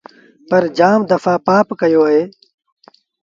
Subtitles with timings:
[0.49, 2.23] پر جآم دڦآ پآپ ڪيو اهي۔